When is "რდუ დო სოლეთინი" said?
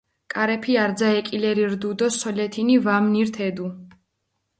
1.73-2.77